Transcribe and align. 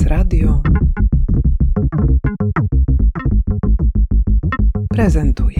SBS 0.00 0.06
Radio 0.06 0.62
prezentuje. 4.88 5.59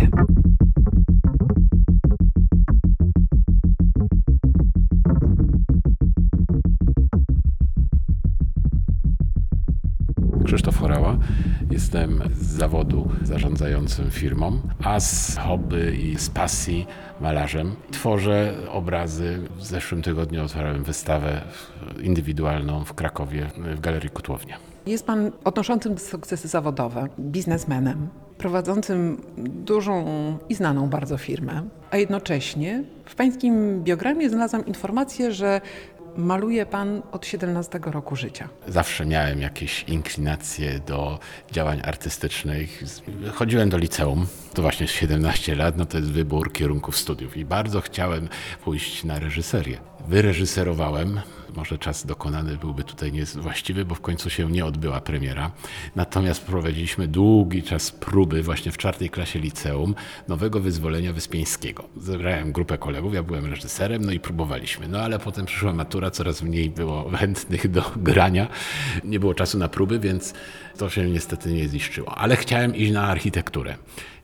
Jestem 11.80 12.22
z 12.40 12.46
zawodu 12.46 13.08
zarządzającym 13.22 14.10
firmą, 14.10 14.60
a 14.84 15.00
z 15.00 15.36
hobby 15.36 15.96
i 16.02 16.18
z 16.18 16.30
pasji 16.30 16.86
malarzem. 17.20 17.74
Tworzę 17.90 18.54
obrazy. 18.72 19.38
W 19.56 19.64
zeszłym 19.64 20.02
tygodniu 20.02 20.44
otwarłem 20.44 20.84
wystawę 20.84 21.40
indywidualną 22.02 22.84
w 22.84 22.94
Krakowie 22.94 23.46
w 23.76 23.80
Galerii 23.80 24.10
Kotłownia. 24.10 24.56
Jest 24.86 25.06
Pan 25.06 25.30
odnoszącym 25.44 25.98
sukcesy 25.98 26.48
zawodowe, 26.48 27.08
biznesmenem, 27.20 28.08
prowadzącym 28.38 29.22
dużą 29.38 30.04
i 30.48 30.54
znaną 30.54 30.88
bardzo 30.88 31.18
firmę, 31.18 31.62
a 31.90 31.96
jednocześnie 31.96 32.84
w 33.04 33.14
Pańskim 33.14 33.84
biogramie 33.84 34.30
znalazłam 34.30 34.66
informację, 34.66 35.32
że 35.32 35.60
maluje 36.16 36.66
Pan 36.66 37.02
od 37.12 37.26
17 37.26 37.80
roku 37.82 38.16
życia. 38.16 38.48
Zawsze 38.68 39.06
miałem 39.06 39.40
jakieś 39.40 39.82
inklinacje 39.82 40.80
do 40.86 41.18
działań 41.52 41.80
artystycznych. 41.84 42.82
Chodziłem 43.34 43.70
do 43.70 43.78
liceum, 43.78 44.26
to 44.54 44.62
właśnie 44.62 44.88
17 44.88 45.54
lat, 45.54 45.76
no 45.76 45.86
to 45.86 45.98
jest 45.98 46.10
wybór 46.10 46.52
kierunków 46.52 46.96
studiów 46.96 47.36
i 47.36 47.44
bardzo 47.44 47.80
chciałem 47.80 48.28
pójść 48.64 49.04
na 49.04 49.18
reżyserię. 49.18 49.78
Wyreżyserowałem, 50.08 51.20
może 51.56 51.78
czas 51.78 52.06
dokonany 52.06 52.56
byłby 52.56 52.84
tutaj 52.84 53.12
niewłaściwy, 53.12 53.84
bo 53.84 53.94
w 53.94 54.00
końcu 54.00 54.30
się 54.30 54.50
nie 54.50 54.64
odbyła 54.64 55.00
premiera. 55.00 55.50
Natomiast 55.96 56.44
prowadziliśmy 56.44 57.08
długi 57.08 57.62
czas 57.62 57.90
próby 57.90 58.42
właśnie 58.42 58.72
w 58.72 58.78
czwartej 58.78 59.10
klasie 59.10 59.38
liceum 59.38 59.94
nowego 60.28 60.60
wyzwolenia 60.60 61.12
Wyspiańskiego. 61.12 61.84
Zebrałem 61.96 62.52
grupę 62.52 62.78
kolegów, 62.78 63.14
ja 63.14 63.22
byłem 63.22 63.46
reżyserem, 63.46 64.04
no 64.04 64.12
i 64.12 64.20
próbowaliśmy. 64.20 64.88
No 64.88 65.00
ale 65.00 65.18
potem 65.18 65.46
przyszła 65.46 65.72
matura, 65.72 66.10
coraz 66.10 66.42
mniej 66.42 66.70
było 66.70 67.10
chętnych 67.10 67.70
do 67.70 67.92
grania. 67.96 68.48
Nie 69.04 69.20
było 69.20 69.34
czasu 69.34 69.58
na 69.58 69.68
próby, 69.68 69.98
więc 69.98 70.34
to 70.78 70.90
się 70.90 71.10
niestety 71.10 71.52
nie 71.52 71.68
ziszczyło. 71.68 72.18
Ale 72.18 72.36
chciałem 72.36 72.76
iść 72.76 72.92
na 72.92 73.02
architekturę. 73.02 73.76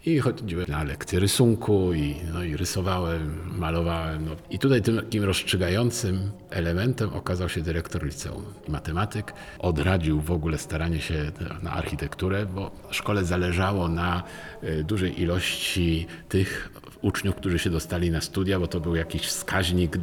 I 0.07 0.21
chodziłem 0.21 0.67
na 0.69 0.85
lekcje 0.85 1.21
rysunku 1.21 1.93
i, 1.95 2.17
no, 2.33 2.45
i 2.45 2.57
rysowałem, 2.57 3.41
malowałem. 3.59 4.25
No. 4.25 4.37
I 4.51 4.59
tutaj 4.59 4.83
tym 4.83 4.97
takim 4.97 5.25
rozstrzygającym 5.25 6.31
elementem 6.51 7.15
okazał 7.15 7.49
się 7.49 7.61
dyrektor 7.61 8.05
liceum. 8.05 8.45
Matematyk 8.69 9.33
odradził 9.59 10.21
w 10.21 10.31
ogóle 10.31 10.59
staranie 10.59 11.01
się 11.01 11.33
na 11.63 11.71
architekturę, 11.71 12.47
bo 12.47 12.71
szkole 12.91 13.25
zależało 13.25 13.89
na 13.89 14.23
y, 14.65 14.85
dużej 14.85 15.23
ilości 15.23 16.07
tych 16.29 16.71
uczniów, 17.03 17.35
którzy 17.35 17.59
się 17.59 17.71
dostali 17.71 18.11
na 18.11 18.21
studia, 18.21 18.61
bo 18.61 18.67
to 18.67 18.81
był 18.81 18.97
jakiś 18.97 19.23
wskaźnik, 19.23 19.99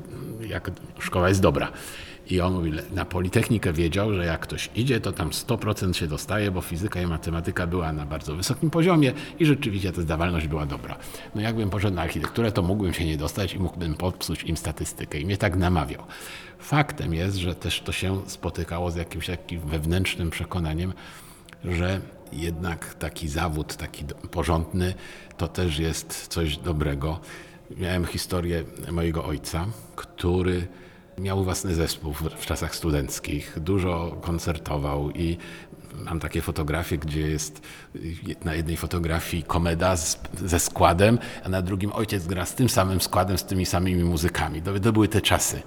jak 0.47 0.71
szkoła 0.99 1.29
jest 1.29 1.41
dobra. 1.41 1.71
I 2.29 2.41
on 2.41 2.53
mówi, 2.53 2.71
na 2.91 3.05
Politechnikę 3.05 3.73
wiedział, 3.73 4.13
że 4.13 4.25
jak 4.25 4.41
ktoś 4.41 4.69
idzie, 4.75 4.99
to 4.99 5.11
tam 5.11 5.29
100% 5.29 5.93
się 5.93 6.07
dostaje, 6.07 6.51
bo 6.51 6.61
fizyka 6.61 7.01
i 7.01 7.07
matematyka 7.07 7.67
była 7.67 7.93
na 7.93 8.05
bardzo 8.05 8.35
wysokim 8.35 8.69
poziomie 8.69 9.13
i 9.39 9.45
rzeczywiście 9.45 9.91
ta 9.91 10.01
zdawalność 10.01 10.47
była 10.47 10.65
dobra. 10.65 10.97
No 11.35 11.41
jakbym 11.41 11.69
poszedł 11.69 11.95
na 11.95 12.01
architekturę, 12.01 12.51
to 12.51 12.61
mógłbym 12.61 12.93
się 12.93 13.05
nie 13.05 13.17
dostać 13.17 13.53
i 13.53 13.59
mógłbym 13.59 13.95
popsuć 13.95 14.43
im 14.43 14.57
statystykę. 14.57 15.19
I 15.19 15.25
mnie 15.25 15.37
tak 15.37 15.55
namawiał. 15.55 16.03
Faktem 16.59 17.13
jest, 17.13 17.37
że 17.37 17.55
też 17.55 17.81
to 17.81 17.91
się 17.91 18.21
spotykało 18.27 18.91
z 18.91 18.95
jakimś 18.95 19.27
takim 19.27 19.59
wewnętrznym 19.59 20.29
przekonaniem, 20.29 20.93
że 21.65 22.01
jednak 22.33 22.93
taki 22.93 23.27
zawód, 23.27 23.75
taki 23.75 24.05
porządny, 24.31 24.93
to 25.37 25.47
też 25.47 25.79
jest 25.79 26.27
coś 26.27 26.57
dobrego. 26.57 27.19
Miałem 27.77 28.05
historię 28.05 28.63
mojego 28.91 29.25
ojca, 29.25 29.65
który 29.95 30.67
Miał 31.17 31.43
własny 31.43 31.75
zespół 31.75 32.13
w, 32.13 32.45
czasach 32.45 32.75
studenckich, 32.75 33.59
dużo 33.59 34.17
koncertował 34.21 35.11
i 35.11 35.37
mam 35.95 36.19
takie 36.19 36.41
fotografie, 36.41 36.97
gdzie 36.97 37.21
jest 37.21 37.61
na 38.45 38.53
jednej 38.53 38.77
fotografii 38.77 39.43
komeda 39.43 39.97
z, 39.97 40.19
ze 40.45 40.59
składem, 40.59 41.19
a 41.43 41.49
na 41.49 41.61
drugim 41.61 41.91
ojciec 41.93 42.27
gra 42.27 42.45
z 42.45 42.55
tym 42.55 42.69
samym 42.69 43.01
składem, 43.01 43.37
z 43.37 43.43
tymi 43.43 43.65
samymi 43.65 44.03
muzykami. 44.03 44.61
To, 44.61 44.79
to 44.79 44.93
były 44.93 45.07
te 45.07 45.21
czasy. 45.21 45.61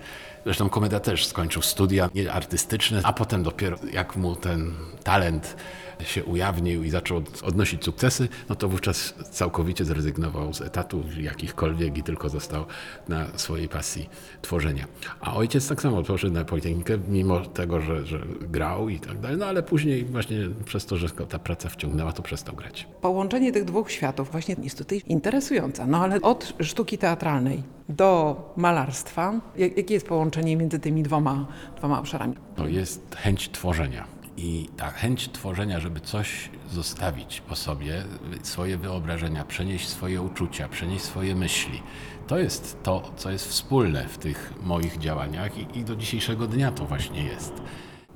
Zresztą 0.44 0.68
komeda 0.68 1.00
też 1.00 1.26
skończył 1.26 1.62
studia 1.62 2.10
artystyczne, 2.32 3.00
a 3.04 3.12
potem 3.12 3.42
dopiero 3.42 3.78
jak 3.92 4.16
mu 4.16 4.36
ten 4.36 4.72
talent 5.04 5.56
się 6.04 6.24
ujawnił 6.24 6.84
i 6.84 6.90
zaczął 6.90 7.22
odnosić 7.42 7.84
sukcesy, 7.84 8.28
no 8.48 8.54
to 8.54 8.68
wówczas 8.68 9.14
całkowicie 9.30 9.84
zrezygnował 9.84 10.54
z 10.54 10.60
etatu 10.60 11.02
jakichkolwiek 11.20 11.98
i 11.98 12.02
tylko 12.02 12.28
został 12.28 12.64
na 13.08 13.38
swojej 13.38 13.68
pasji 13.68 14.08
tworzenia. 14.42 14.86
A 15.20 15.36
ojciec 15.36 15.68
tak 15.68 15.82
samo 15.82 16.02
poszedł 16.02 16.34
na 16.34 16.44
Politechnikę, 16.44 16.98
mimo 17.08 17.40
tego, 17.40 17.80
że, 17.80 18.06
że 18.06 18.18
grał 18.40 18.88
i 18.88 19.00
tak 19.00 19.18
dalej, 19.18 19.36
no 19.36 19.46
ale 19.46 19.62
później 19.62 20.04
właśnie 20.04 20.38
przez 20.64 20.86
to, 20.86 20.96
że 20.96 21.08
ta 21.08 21.38
praca 21.38 21.68
wciągnęła, 21.68 22.12
to 22.12 22.22
przestał 22.22 22.54
grać. 22.54 22.88
Połączenie 23.00 23.52
tych 23.52 23.64
dwóch 23.64 23.90
światów 23.90 24.32
właśnie 24.32 24.56
jest 24.62 24.78
tutaj 24.78 25.02
interesujące, 25.06 25.86
no 25.86 25.98
ale 25.98 26.20
od 26.20 26.54
sztuki 26.60 26.98
teatralnej 26.98 27.62
do 27.88 28.36
malarstwa, 28.56 29.40
jakie 29.56 29.94
jest 29.94 30.06
połączenie 30.06 30.56
między 30.56 30.78
tymi 30.78 31.02
dwoma, 31.02 31.46
dwoma 31.76 32.00
obszarami? 32.00 32.34
To 32.56 32.68
jest 32.68 33.16
chęć 33.16 33.50
tworzenia 33.50 34.15
i 34.36 34.68
ta 34.76 34.90
chęć 34.90 35.28
tworzenia, 35.32 35.80
żeby 35.80 36.00
coś 36.00 36.50
zostawić 36.70 37.40
po 37.40 37.56
sobie, 37.56 38.04
swoje 38.42 38.78
wyobrażenia, 38.78 39.44
przenieść 39.44 39.88
swoje 39.88 40.22
uczucia, 40.22 40.68
przenieść 40.68 41.04
swoje 41.04 41.34
myśli, 41.34 41.82
to 42.26 42.38
jest 42.38 42.82
to, 42.82 43.12
co 43.16 43.30
jest 43.30 43.48
wspólne 43.48 44.08
w 44.08 44.18
tych 44.18 44.52
moich 44.62 44.98
działaniach 44.98 45.58
i, 45.58 45.78
i 45.78 45.84
do 45.84 45.96
dzisiejszego 45.96 46.46
dnia 46.46 46.72
to 46.72 46.86
właśnie 46.86 47.24
jest. 47.24 47.52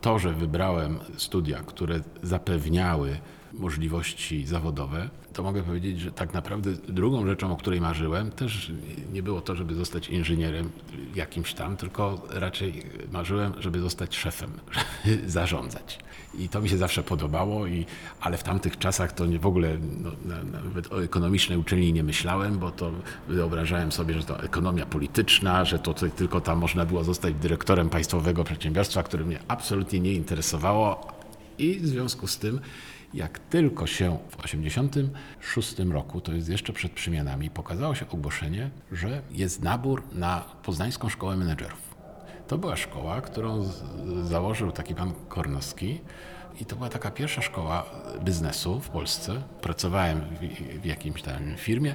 To, 0.00 0.18
że 0.18 0.32
wybrałem 0.32 0.98
studia, 1.16 1.58
które 1.58 2.00
zapewniały 2.22 3.18
możliwości 3.52 4.46
zawodowe, 4.46 5.10
to 5.32 5.42
mogę 5.42 5.62
powiedzieć, 5.62 6.00
że 6.00 6.12
tak 6.12 6.34
naprawdę 6.34 6.72
drugą 6.72 7.26
rzeczą, 7.26 7.52
o 7.52 7.56
której 7.56 7.80
marzyłem, 7.80 8.30
też 8.30 8.72
nie 9.12 9.22
było 9.22 9.40
to, 9.40 9.56
żeby 9.56 9.74
zostać 9.74 10.08
inżynierem 10.08 10.70
jakimś 11.14 11.54
tam, 11.54 11.76
tylko 11.76 12.22
raczej 12.30 12.82
marzyłem, 13.12 13.52
żeby 13.58 13.80
zostać 13.80 14.16
szefem, 14.16 14.50
żeby 15.04 15.30
zarządzać. 15.30 15.98
I 16.34 16.48
to 16.48 16.60
mi 16.60 16.68
się 16.68 16.76
zawsze 16.76 17.02
podobało, 17.02 17.66
i, 17.66 17.86
ale 18.20 18.36
w 18.36 18.42
tamtych 18.42 18.78
czasach 18.78 19.12
to 19.12 19.26
nie, 19.26 19.38
w 19.38 19.46
ogóle 19.46 19.78
no, 20.02 20.10
nawet 20.52 20.92
o 20.92 21.02
ekonomicznej 21.04 21.58
uczelni 21.58 21.92
nie 21.92 22.02
myślałem, 22.02 22.58
bo 22.58 22.70
to 22.70 22.92
wyobrażałem 23.28 23.92
sobie, 23.92 24.14
że 24.14 24.22
to 24.22 24.42
ekonomia 24.42 24.86
polityczna, 24.86 25.64
że 25.64 25.78
to 25.78 25.94
tylko 25.94 26.40
tam 26.40 26.58
można 26.58 26.86
było 26.86 27.04
zostać 27.04 27.34
dyrektorem 27.34 27.90
państwowego 27.90 28.44
przedsiębiorstwa, 28.44 29.02
które 29.02 29.24
mnie 29.24 29.38
absolutnie 29.48 30.00
nie 30.00 30.12
interesowało. 30.12 31.12
I 31.58 31.80
w 31.80 31.86
związku 31.86 32.26
z 32.26 32.38
tym 32.38 32.60
jak 33.14 33.38
tylko 33.38 33.86
się 33.86 34.18
w 34.28 34.36
1986 34.36 35.78
roku, 35.78 36.20
to 36.20 36.32
jest 36.32 36.48
jeszcze 36.48 36.72
przed 36.72 36.92
przemianami, 36.92 37.50
pokazało 37.50 37.94
się 37.94 38.08
ogłoszenie, 38.08 38.70
że 38.92 39.22
jest 39.30 39.62
nabór 39.62 40.02
na 40.12 40.44
Poznańską 40.62 41.08
Szkołę 41.08 41.36
Menedżerów. 41.36 41.90
To 42.48 42.58
była 42.58 42.76
szkoła, 42.76 43.20
którą 43.20 43.68
założył 44.22 44.72
taki 44.72 44.94
pan 44.94 45.12
Kornowski. 45.28 46.00
I 46.60 46.64
to 46.64 46.76
była 46.76 46.88
taka 46.88 47.10
pierwsza 47.10 47.42
szkoła 47.42 47.86
biznesu 48.24 48.80
w 48.80 48.88
Polsce. 48.88 49.42
Pracowałem 49.60 50.20
w, 50.20 50.80
w 50.80 50.84
jakimś 50.84 51.22
tam 51.22 51.56
firmie 51.56 51.94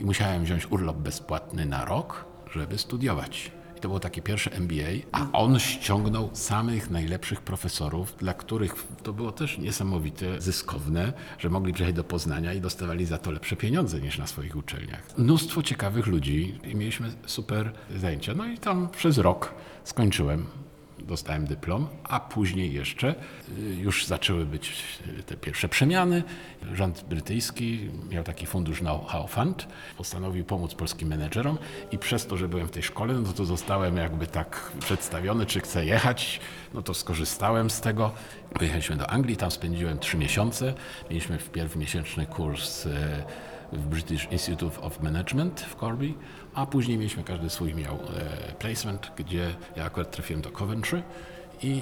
i 0.00 0.04
musiałem 0.04 0.44
wziąć 0.44 0.66
urlop 0.70 0.96
bezpłatny 0.96 1.66
na 1.66 1.84
rok, 1.84 2.24
żeby 2.52 2.78
studiować 2.78 3.52
to 3.84 3.88
było 3.88 4.00
takie 4.00 4.22
pierwsze 4.22 4.50
MBA, 4.52 4.92
a 5.12 5.32
on 5.32 5.58
ściągnął 5.58 6.30
samych 6.32 6.90
najlepszych 6.90 7.40
profesorów, 7.40 8.16
dla 8.18 8.34
których 8.34 8.74
to 9.02 9.12
było 9.12 9.32
też 9.32 9.58
niesamowite, 9.58 10.40
zyskowne, 10.40 11.12
że 11.38 11.50
mogli 11.50 11.72
przyjechać 11.72 11.96
do 11.96 12.04
Poznania 12.04 12.54
i 12.54 12.60
dostawali 12.60 13.04
za 13.06 13.18
to 13.18 13.30
lepsze 13.30 13.56
pieniądze 13.56 14.00
niż 14.00 14.18
na 14.18 14.26
swoich 14.26 14.56
uczelniach. 14.56 15.18
Mnóstwo 15.18 15.62
ciekawych 15.62 16.06
ludzi 16.06 16.58
i 16.64 16.76
mieliśmy 16.76 17.12
super 17.26 17.72
zajęcia. 17.96 18.34
No 18.34 18.46
i 18.46 18.58
tam 18.58 18.88
przez 18.88 19.18
rok 19.18 19.54
skończyłem 19.84 20.46
dostałem 21.06 21.46
dyplom, 21.46 21.88
a 22.04 22.20
później 22.20 22.72
jeszcze 22.72 23.14
y, 23.58 23.74
już 23.74 24.06
zaczęły 24.06 24.46
być 24.46 24.72
te 25.26 25.36
pierwsze 25.36 25.68
przemiany. 25.68 26.22
Rząd 26.74 27.04
brytyjski 27.08 27.90
miał 28.10 28.24
taki 28.24 28.46
fundusz 28.46 28.78
Know-how 28.78 29.26
Fund, 29.28 29.68
postanowił 29.96 30.44
pomóc 30.44 30.74
polskim 30.74 31.08
menedżerom 31.08 31.58
i 31.92 31.98
przez 31.98 32.26
to, 32.26 32.36
że 32.36 32.48
byłem 32.48 32.66
w 32.66 32.70
tej 32.70 32.82
szkole, 32.82 33.14
no 33.14 33.32
to 33.32 33.44
zostałem 33.44 33.96
jakby 33.96 34.26
tak 34.26 34.72
przedstawiony, 34.80 35.46
czy 35.46 35.60
chcę 35.60 35.86
jechać, 35.86 36.40
no 36.74 36.82
to 36.82 36.94
skorzystałem 36.94 37.70
z 37.70 37.80
tego. 37.80 38.12
Pojechaliśmy 38.54 38.96
do 38.96 39.10
Anglii, 39.10 39.36
tam 39.36 39.50
spędziłem 39.50 39.98
trzy 39.98 40.16
miesiące. 40.16 40.74
Mieliśmy 41.10 41.38
wpierw 41.38 41.76
miesięczny 41.76 42.26
kurs 42.26 42.86
e, 42.86 43.24
w 43.74 43.86
British 43.86 44.28
Institute 44.30 44.80
of 44.80 45.02
Management 45.02 45.60
w 45.60 45.76
Corby, 45.76 46.14
a 46.54 46.66
później 46.66 46.98
mieliśmy 46.98 47.24
każdy 47.24 47.50
swój 47.50 47.74
miał 47.74 47.94
e, 47.94 47.98
placement, 48.58 49.10
gdzie 49.16 49.54
ja 49.76 49.84
akurat 49.84 50.10
trafiłem 50.10 50.42
do 50.42 50.50
Coventry 50.50 51.02
I, 51.62 51.80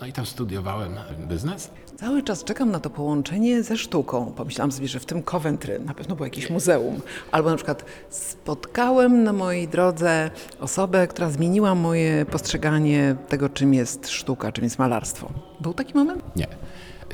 no 0.00 0.06
i 0.06 0.12
tam 0.12 0.26
studiowałem 0.26 0.94
biznes. 1.28 1.70
Cały 1.96 2.22
czas 2.22 2.44
czekam 2.44 2.70
na 2.70 2.80
to 2.80 2.90
połączenie 2.90 3.62
ze 3.62 3.76
sztuką. 3.76 4.32
Pomyślałam 4.36 4.72
sobie, 4.72 4.88
że 4.88 5.00
w 5.00 5.06
tym 5.06 5.22
Coventry 5.22 5.78
na 5.78 5.94
pewno 5.94 6.16
było 6.16 6.26
jakieś 6.26 6.50
muzeum. 6.50 7.00
Albo 7.32 7.50
na 7.50 7.56
przykład 7.56 7.84
spotkałem 8.10 9.24
na 9.24 9.32
mojej 9.32 9.68
drodze 9.68 10.30
osobę, 10.60 11.06
która 11.06 11.30
zmieniła 11.30 11.74
moje 11.74 12.26
postrzeganie 12.26 13.16
tego, 13.28 13.48
czym 13.48 13.74
jest 13.74 14.08
sztuka, 14.08 14.52
czym 14.52 14.64
jest 14.64 14.78
malarstwo. 14.78 15.30
Był 15.60 15.74
taki 15.74 15.94
moment? 15.94 16.36
Nie. 16.36 16.46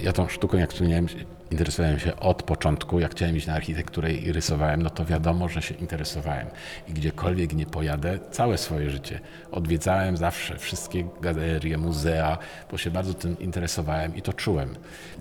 Ja 0.03 0.13
tą 0.13 0.29
sztuką, 0.29 0.57
jak 0.57 0.73
wspomniałem, 0.73 1.07
interesowałem 1.51 1.99
się 1.99 2.17
od 2.17 2.43
początku. 2.43 3.01
Jak 3.01 3.11
chciałem 3.13 3.37
iść 3.37 3.47
na 3.47 3.55
architekturę 3.55 4.13
i 4.13 4.33
rysowałem, 4.33 4.83
no 4.83 4.91
to 4.91 5.05
wiadomo, 5.05 5.49
że 5.49 5.63
się 5.63 5.75
interesowałem. 5.75 6.47
I 6.89 6.93
gdziekolwiek 6.93 7.53
nie 7.53 7.67
pojadę, 7.67 8.19
całe 8.31 8.59
swoje 8.59 8.91
życie 8.91 9.21
odwiedzałem 9.51 10.17
zawsze 10.17 10.59
wszystkie 10.59 11.05
galerie, 11.21 11.79
muzea, 11.79 12.39
bo 12.71 12.79
się 12.79 12.91
bardzo 12.91 13.15
tym 13.15 13.39
interesowałem 13.39 14.17
i 14.17 14.23
to 14.23 14.33
czułem. 14.33 14.77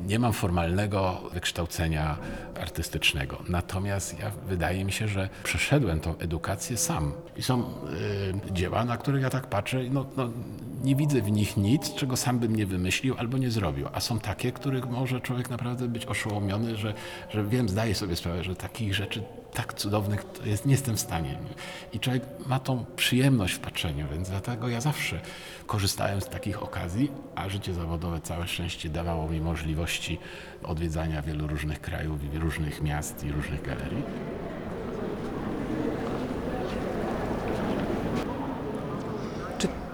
Nie 0.05 0.19
mam 0.19 0.33
formalnego 0.33 1.21
wykształcenia 1.33 2.17
artystycznego, 2.61 3.43
natomiast 3.49 4.19
ja, 4.19 4.31
wydaje 4.47 4.85
mi 4.85 4.91
się, 4.91 5.07
że 5.07 5.29
przeszedłem 5.43 5.99
tą 5.99 6.17
edukację 6.17 6.77
sam. 6.77 7.13
I 7.37 7.43
są 7.43 7.61
y, 7.61 8.51
dzieła, 8.51 8.85
na 8.85 8.97
które 8.97 9.21
ja 9.21 9.29
tak 9.29 9.47
patrzę, 9.47 9.83
no, 9.91 10.05
no, 10.17 10.29
nie 10.83 10.95
widzę 10.95 11.21
w 11.21 11.31
nich 11.31 11.57
nic, 11.57 11.93
czego 11.93 12.17
sam 12.17 12.39
bym 12.39 12.55
nie 12.55 12.65
wymyślił 12.65 13.15
albo 13.17 13.37
nie 13.37 13.51
zrobił. 13.51 13.87
A 13.93 13.99
są 13.99 14.19
takie, 14.19 14.51
których 14.51 14.89
może 14.89 15.21
człowiek 15.21 15.49
naprawdę 15.49 15.87
być 15.87 16.05
oszołomiony, 16.05 16.75
że, 16.75 16.93
że 17.29 17.43
wiem, 17.43 17.69
zdaję 17.69 17.95
sobie 17.95 18.15
sprawę, 18.15 18.43
że 18.43 18.55
takich 18.55 18.95
rzeczy 18.95 19.23
tak 19.53 19.73
cudownych 19.73 20.23
to 20.23 20.45
jest, 20.45 20.65
nie 20.65 20.71
jestem 20.71 20.97
w 20.97 20.99
stanie. 20.99 21.37
I 21.93 21.99
człowiek 21.99 22.23
ma 22.45 22.59
tą 22.59 22.85
przyjemność 22.95 23.53
w 23.53 23.59
patrzeniu, 23.59 24.07
więc 24.11 24.29
dlatego 24.29 24.67
ja 24.67 24.81
zawsze 24.81 25.21
korzystałem 25.65 26.21
z 26.21 26.25
takich 26.25 26.63
okazji, 26.63 27.11
a 27.35 27.49
życie 27.49 27.73
zawodowe 27.73 28.21
całe 28.21 28.47
szczęście 28.47 28.89
dawało 28.89 29.29
mi 29.29 29.41
możliwości 29.41 30.19
odwiedzania 30.63 31.21
wielu 31.21 31.47
różnych 31.47 31.81
krajów, 31.81 32.19
różnych 32.33 32.81
miast 32.81 33.23
i 33.23 33.31
różnych 33.31 33.61
galerii. 33.61 34.03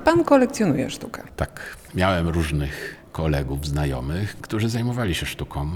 Pan 0.05 0.23
kolekcjonuje 0.23 0.89
sztukę? 0.89 1.23
Tak, 1.35 1.77
miałem 1.95 2.27
różnych 2.29 2.95
kolegów, 3.11 3.67
znajomych, 3.67 4.37
którzy 4.41 4.69
zajmowali 4.69 5.15
się 5.15 5.25
sztuką, 5.25 5.69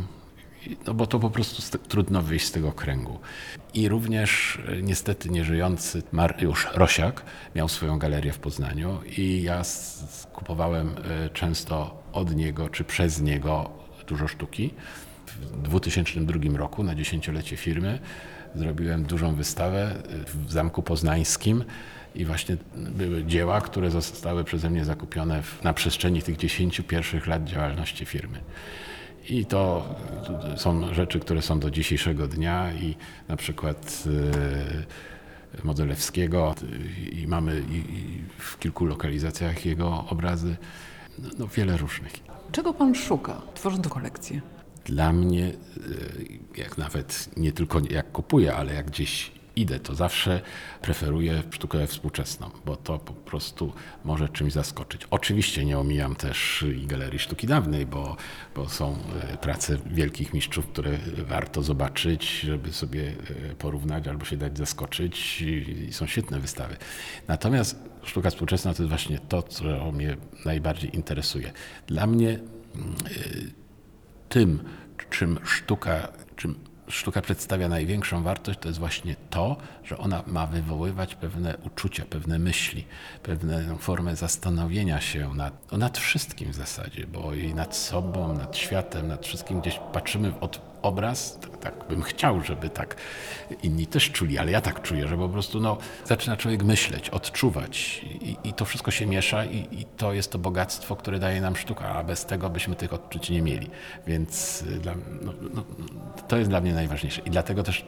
no 0.88 0.94
bo 0.94 1.08
to 1.08 1.20
po 1.20 1.30
prostu 1.30 1.62
st- 1.62 1.88
trudno 1.88 2.22
wyjść 2.22 2.46
z 2.48 2.52
tego 2.52 2.72
kręgu. 2.72 3.20
I 3.74 3.90
również 3.90 4.60
e, 4.68 4.82
niestety 4.82 5.30
nieżyjący 5.30 6.04
Mariusz 6.12 6.68
Rosiak 6.74 7.24
miał 7.56 7.68
swoją 7.70 8.00
galerię 8.00 8.34
w 8.34 8.40
Poznaniu 8.40 9.00
i 9.18 9.42
ja 9.44 9.62
kupowałem 10.34 10.90
e, 11.26 11.30
często 11.30 12.04
od 12.14 12.36
niego 12.36 12.70
czy 12.70 12.84
przez 12.84 13.22
niego 13.22 13.70
dużo 14.08 14.28
sztuki. 14.28 14.74
W 15.28 15.62
2002 15.62 16.58
roku 16.58 16.84
na 16.84 16.96
dziesięciolecie 16.96 17.58
firmy 17.58 18.00
zrobiłem 18.56 19.04
dużą 19.04 19.36
wystawę 19.36 19.92
e, 19.92 20.46
w 20.48 20.52
Zamku 20.52 20.84
Poznańskim 20.84 21.64
i 22.18 22.26
właśnie 22.26 22.58
były 22.76 23.24
dzieła, 23.26 23.62
które 23.62 23.92
zostały 23.92 24.44
przeze 24.44 24.70
mnie 24.70 24.86
zakupione 24.86 25.42
w, 25.44 25.64
na 25.64 25.74
przestrzeni 25.74 26.22
tych 26.22 26.38
10 26.38 26.82
pierwszych 26.88 27.28
lat 27.28 27.44
działalności 27.44 28.06
firmy. 28.06 28.40
I 29.30 29.46
to 29.46 29.96
są 30.58 30.94
rzeczy, 30.94 31.20
które 31.20 31.42
są 31.42 31.60
do 31.60 31.72
dzisiejszego 31.72 32.28
dnia 32.28 32.74
i 32.74 32.96
na 33.28 33.38
przykład 33.38 34.04
e, 35.62 35.64
Modelewskiego 35.64 36.56
i- 37.12 37.28
mamy 37.28 37.64
i, 37.72 37.76
i 37.76 38.22
w 38.38 38.60
kilku 38.60 38.86
lokalizacjach 38.86 39.66
jego 39.66 40.06
obrazy, 40.10 40.56
no, 41.20 41.30
no 41.40 41.48
wiele 41.48 41.78
różnych. 41.78 42.14
Czego 42.52 42.74
pan 42.74 42.96
szuka, 42.96 43.42
tworząc 43.54 43.88
kolekcję? 43.88 44.42
Dla 44.86 45.14
mnie, 45.14 45.46
e, 45.46 45.52
jak 46.58 46.78
nawet 46.78 47.30
nie 47.38 47.52
tylko 47.52 47.82
jak 47.90 48.12
kupuję, 48.12 48.56
ale 48.56 48.74
jak 48.74 48.86
gdzieś 48.88 49.32
idę, 49.62 49.80
to 49.80 49.96
zawsze 49.96 50.42
preferuję 50.82 51.44
sztukę 51.52 51.88
współczesną, 51.88 52.50
bo 52.66 52.76
to 52.76 53.00
po 53.00 53.14
prostu 53.14 53.74
może 54.06 54.30
czymś 54.30 54.54
zaskoczyć. 54.54 55.02
Oczywiście 55.10 55.66
nie 55.66 55.80
omijam 55.80 56.16
też 56.16 56.66
i 56.78 56.88
galerii 56.88 57.20
sztuki 57.20 57.48
dawnej, 57.48 57.86
bo, 57.86 58.18
bo 58.56 58.70
są 58.70 58.98
e, 59.22 59.38
prace 59.38 59.78
wielkich 59.86 60.34
mistrzów, 60.34 60.68
które 60.68 60.98
warto 61.18 61.64
zobaczyć, 61.64 62.40
żeby 62.40 62.74
sobie 62.74 63.14
e, 63.52 63.56
porównać 63.56 64.08
albo 64.08 64.26
się 64.26 64.38
dać 64.38 64.58
zaskoczyć 64.58 65.42
i 65.42 65.94
są 65.94 66.08
świetne 66.08 66.40
wystawy. 66.40 66.78
Natomiast 67.28 67.80
sztuka 68.04 68.30
współczesna 68.30 68.74
to 68.74 68.84
jest 68.84 68.90
właśnie 68.90 69.20
to, 69.20 69.44
co 69.44 69.92
mnie 69.92 70.18
najbardziej 70.46 70.96
interesuje. 70.96 71.52
Dla 71.88 72.08
mnie 72.08 72.40
tym, 74.30 74.64
czym 75.10 75.40
sztuka, 75.44 76.08
czym 76.36 76.56
sztuka 76.90 77.22
przedstawia 77.22 77.68
największą 77.68 78.24
wartość, 78.24 78.60
to 78.60 78.68
jest 78.68 78.80
właśnie 78.80 79.16
to, 79.30 79.58
że 79.84 79.98
ona 79.98 80.24
ma 80.28 80.48
wywoływać 80.48 81.16
pewne 81.16 81.58
uczucia, 81.58 82.06
pewne 82.10 82.40
myśli, 82.40 82.86
pewną 83.24 83.78
formę 83.78 84.16
zastanowienia 84.16 85.02
się 85.02 85.34
nad, 85.34 85.72
nad 85.72 85.98
wszystkim 85.98 86.52
w 86.52 86.56
zasadzie, 86.56 87.08
bo 87.08 87.34
i 87.34 87.54
nad 87.54 87.76
sobą, 87.76 88.34
nad 88.34 88.58
światem, 88.58 89.08
nad 89.08 89.26
wszystkim 89.26 89.62
gdzieś 89.62 89.80
patrzymy 89.94 90.40
od 90.40 90.77
obraz, 90.82 91.40
tak, 91.40 91.58
tak 91.58 91.88
bym 91.90 92.04
chciał, 92.04 92.42
żeby 92.42 92.70
tak 92.70 92.96
inni 93.64 93.88
też 93.88 94.12
czuli, 94.12 94.38
ale 94.38 94.52
ja 94.52 94.62
tak 94.62 94.82
czuję, 94.82 95.08
że 95.08 95.18
po 95.18 95.30
prostu 95.30 95.60
no, 95.60 95.78
zaczyna 96.06 96.38
człowiek 96.38 96.64
myśleć, 96.64 97.10
odczuwać 97.10 98.04
i, 98.04 98.38
i 98.44 98.54
to 98.54 98.66
wszystko 98.66 98.92
się 98.92 99.06
miesza 99.06 99.46
i, 99.46 99.68
i 99.72 99.86
to 99.98 100.14
jest 100.14 100.32
to 100.32 100.40
bogactwo, 100.40 100.96
które 100.96 101.20
daje 101.20 101.42
nam 101.42 101.56
sztuka, 101.56 101.86
a 101.86 102.04
bez 102.04 102.26
tego 102.26 102.50
byśmy 102.50 102.76
tych 102.76 102.94
odczuć 102.94 103.30
nie 103.30 103.42
mieli. 103.42 103.70
Więc 104.08 104.62
y, 104.62 104.80
dla, 104.80 104.94
no, 105.22 105.34
no, 105.54 105.64
to 106.28 106.38
jest 106.38 106.50
dla 106.50 106.62
mnie 106.62 106.74
najważniejsze 106.74 107.22
i 107.22 107.30
dlatego 107.30 107.64
też 107.64 107.86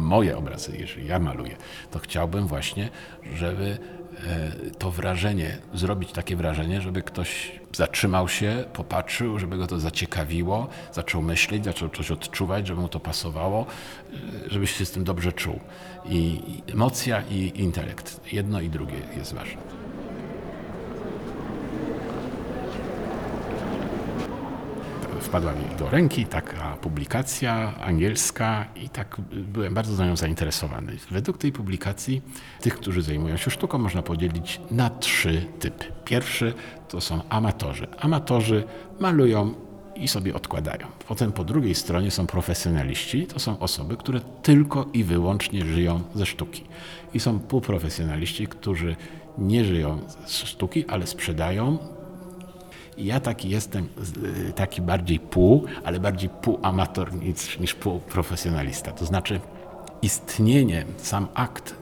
moje 0.00 0.36
obrazy, 0.36 0.76
jeżeli 0.78 1.06
ja 1.06 1.18
maluję, 1.18 1.56
to 1.90 1.98
chciałbym 1.98 2.46
właśnie, 2.46 2.88
żeby 3.34 3.78
e, 4.26 4.50
to 4.78 4.90
wrażenie, 4.90 5.58
zrobić 5.74 6.12
takie 6.12 6.36
wrażenie, 6.36 6.80
żeby 6.80 7.02
ktoś 7.02 7.60
zatrzymał 7.72 8.28
się, 8.28 8.64
popatrzył, 8.72 9.38
żeby 9.38 9.56
go 9.56 9.66
to 9.66 9.80
zaciekawiło, 9.80 10.68
zaczął 10.92 11.22
myśleć, 11.22 11.64
zaczął 11.64 11.88
coś 11.88 12.10
odczuwać, 12.10 12.66
żeby 12.66 12.80
mu 12.80 12.88
to 12.88 13.00
pasowało, 13.00 13.66
e, 14.46 14.50
żeby 14.50 14.66
się 14.66 14.84
z 14.84 14.90
tym 14.90 15.04
dobrze 15.04 15.32
czuł. 15.32 15.60
I 16.04 16.40
emocja 16.72 17.22
i 17.30 17.52
intelekt, 17.54 18.32
jedno 18.32 18.60
i 18.60 18.68
drugie 18.68 19.00
jest 19.16 19.34
ważne. 19.34 19.89
Wpadła 25.20 25.52
mi 25.52 25.64
do 25.78 25.90
ręki 25.90 26.26
taka 26.26 26.76
publikacja 26.76 27.74
angielska 27.80 28.66
i 28.76 28.88
tak 28.88 29.16
byłem 29.32 29.74
bardzo 29.74 30.06
nią 30.06 30.16
zainteresowany. 30.16 30.96
Według 31.10 31.38
tej 31.38 31.52
publikacji 31.52 32.22
tych, 32.60 32.74
którzy 32.74 33.02
zajmują 33.02 33.36
się 33.36 33.50
sztuką, 33.50 33.78
można 33.78 34.02
podzielić 34.02 34.60
na 34.70 34.90
trzy 34.90 35.46
typy. 35.58 35.84
Pierwszy 36.04 36.54
to 36.88 37.00
są 37.00 37.20
amatorzy. 37.28 37.86
Amatorzy 37.98 38.64
malują 39.00 39.54
i 39.96 40.08
sobie 40.08 40.34
odkładają. 40.34 40.86
Potem 41.08 41.32
po 41.32 41.44
drugiej 41.44 41.74
stronie 41.74 42.10
są 42.10 42.26
profesjonaliści. 42.26 43.26
To 43.26 43.38
są 43.38 43.58
osoby, 43.58 43.96
które 43.96 44.20
tylko 44.20 44.86
i 44.92 45.04
wyłącznie 45.04 45.64
żyją 45.64 46.02
ze 46.14 46.26
sztuki. 46.26 46.64
I 47.14 47.20
są 47.20 47.38
półprofesjonaliści, 47.38 48.46
którzy 48.46 48.96
nie 49.38 49.64
żyją 49.64 49.98
z 50.26 50.42
sztuki, 50.44 50.86
ale 50.86 51.06
sprzedają 51.06 51.78
Ja 52.98 53.20
taki 53.20 53.48
jestem, 53.48 53.88
y, 54.48 54.52
taki 54.52 54.82
bardziej 54.82 55.20
pół, 55.20 55.64
ale 55.84 56.00
bardziej 56.00 56.30
półamator 56.42 57.14
niż, 57.14 57.58
niż 57.58 57.74
półprofesjonalista. 57.74 58.92
To 58.92 59.06
znaczy 59.06 59.40
istnienie, 60.02 60.84
sam 60.96 61.28
akt 61.34 61.79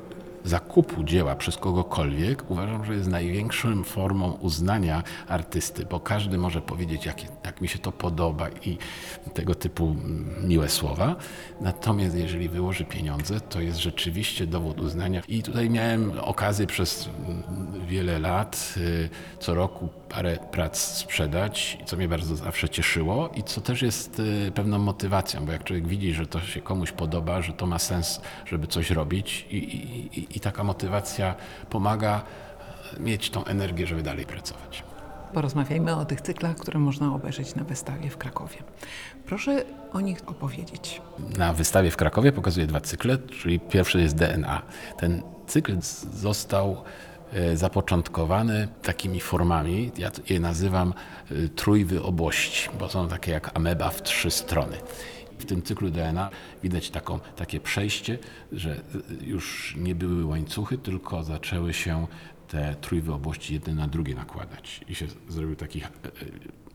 zakupu 0.49 1.05
dzieła 1.05 1.37
przez 1.37 1.57
kogokolwiek 1.57 2.51
uważam, 2.51 2.85
że 2.85 2.95
jest 2.95 3.09
największą 3.09 3.85
formą 3.85 4.33
uznania 4.33 5.03
artysty, 5.29 5.87
bo 5.91 6.01
każdy 6.01 6.39
może 6.39 6.63
powiedzieć, 6.63 7.07
jak, 7.07 7.17
jak 7.45 7.61
mi 7.61 7.69
się 7.69 7.79
to 7.79 7.93
podoba 7.93 8.49
i 8.65 8.79
tego 9.35 9.55
typu 9.55 9.97
miłe 10.43 10.69
słowa. 10.69 11.17
Natomiast 11.61 12.17
jeżeli 12.17 12.49
wyłoży 12.49 12.85
pieniądze, 12.85 13.41
to 13.41 13.61
jest 13.61 13.79
rzeczywiście 13.79 14.47
dowód 14.47 14.81
uznania. 14.81 15.23
I 15.29 15.43
tutaj 15.43 15.71
miałem 15.71 16.13
okazję 16.21 16.67
przez 16.67 17.09
wiele 17.87 18.19
lat, 18.19 18.75
y, 18.77 19.09
co 19.41 19.55
roku 19.55 19.89
parę 20.09 20.39
prac 20.51 20.79
sprzedać, 20.79 21.79
co 21.87 21.97
mnie 21.97 22.09
bardzo 22.09 22.37
zawsze 22.37 22.69
cieszyło 22.69 23.29
i 23.35 23.43
co 23.43 23.61
też 23.61 23.83
jest 23.83 24.21
y, 24.21 24.53
pewną 24.55 24.79
motywacją, 24.79 25.47
bo 25.47 25.53
jak 25.53 25.65
człowiek 25.65 25.87
widzi, 25.89 26.15
że 26.15 26.27
to 26.27 26.41
się 26.41 26.61
komuś 26.61 26.93
podoba, 26.93 27.43
że 27.43 27.53
to 27.53 27.67
ma 27.67 27.79
sens, 27.79 28.21
żeby 28.47 28.67
coś 28.67 28.91
robić 28.91 29.47
i, 29.51 29.57
i, 29.57 30.21
i- 30.21 30.37
i 30.39 30.41
taka 30.41 30.65
motywacja 30.65 31.35
pomaga 31.71 32.23
mieć 33.01 33.31
tą 33.31 33.45
energię, 33.45 33.87
żeby 33.87 34.03
dalej 34.03 34.27
pracować. 34.27 34.85
Porozmawiajmy 35.35 35.97
o 35.97 36.05
tych 36.05 36.21
cyklach, 36.21 36.57
które 36.57 36.79
można 36.79 37.15
obejrzeć 37.15 37.55
na 37.55 37.65
wystawie 37.65 38.11
w 38.11 38.17
Krakowie. 38.17 38.57
Proszę 39.27 39.65
o 39.93 40.01
nich 40.01 40.19
opowiedzieć. 40.27 41.03
Na 41.39 41.53
wystawie 41.53 41.91
w 41.91 41.97
Krakowie 41.97 42.33
pokazuję 42.33 42.67
dwa 42.67 42.81
cykle, 42.81 43.19
czyli 43.19 43.61
pierwszy 43.61 44.01
jest 44.01 44.17
DNA. 44.17 44.63
Ten 44.99 45.23
cykl 45.47 45.77
został 46.15 46.83
e, 47.33 47.57
zapoczątkowany 47.57 48.69
takimi 48.83 49.21
formami, 49.21 49.93
ja 49.99 50.11
je 50.31 50.41
nazywam 50.41 50.95
e, 51.31 51.49
trójwyobości, 51.49 52.69
bo 52.79 52.89
są 52.89 53.09
takie 53.09 53.33
jak 53.33 53.51
ameba 53.55 53.91
w 53.91 54.03
trzy 54.03 54.31
strony. 54.31 54.77
W 55.39 55.45
tym 55.45 55.63
cyklu 55.63 55.91
DNA 55.91 56.31
widać 56.63 56.91
taką, 56.91 57.21
takie 57.37 57.61
przejście, 57.61 58.19
że 58.53 58.77
e, 58.77 58.81
już 59.25 59.75
nie 59.79 59.95
były 59.95 60.25
łańcuchy, 60.25 60.79
tylko 60.79 61.25
zaczęły 61.25 61.75
się 61.75 62.07
te 62.49 62.75
trójwyobości 62.81 63.55
jedne 63.55 63.75
na 63.75 63.89
drugie 63.89 64.15
nakładać. 64.15 64.81
I 64.89 64.95
się 64.95 65.07
zrobił 65.29 65.57
taki 65.57 65.81
e, 65.81 65.85
e, 65.85 65.89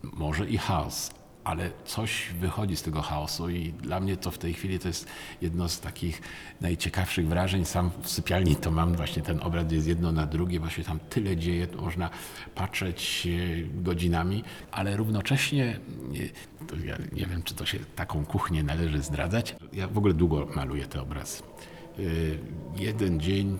może 0.03 0.49
i 0.49 0.57
chaos, 0.57 1.11
ale 1.43 1.71
coś 1.85 2.29
wychodzi 2.39 2.75
z 2.75 2.81
tego 2.81 3.01
chaosu 3.01 3.49
i 3.49 3.73
dla 3.73 3.99
mnie 3.99 4.17
to 4.17 4.31
w 4.31 4.37
tej 4.37 4.53
chwili 4.53 4.79
to 4.79 4.87
jest 4.87 5.07
jedno 5.41 5.69
z 5.69 5.79
takich 5.79 6.21
najciekawszych 6.61 7.27
wrażeń. 7.27 7.65
Sam 7.65 7.91
w 8.01 8.09
sypialni 8.09 8.55
to 8.55 8.71
mam 8.71 8.95
właśnie 8.95 9.21
ten 9.21 9.39
obraz, 9.43 9.71
jest 9.71 9.87
jedno 9.87 10.11
na 10.11 10.25
drugie, 10.25 10.59
się 10.69 10.83
tam 10.83 10.99
tyle 10.99 11.37
dzieje, 11.37 11.67
można 11.81 12.09
patrzeć 12.55 13.27
e, 13.27 13.81
godzinami, 13.83 14.43
ale 14.71 14.97
równocześnie, 14.97 15.79
e, 16.73 16.85
ja 16.85 16.97
nie 17.11 17.25
wiem, 17.25 17.43
czy 17.43 17.55
to 17.55 17.65
się 17.65 17.79
taką 17.95 18.25
kuchnię 18.25 18.63
należy 18.63 19.01
zdradzać. 19.01 19.55
Ja 19.73 19.87
w 19.87 19.97
ogóle 19.97 20.13
długo 20.13 20.47
maluję 20.55 20.85
te 20.85 21.01
obrazy. 21.01 21.43
E, 21.99 22.01
Jeden 22.77 23.19
dzień, 23.19 23.57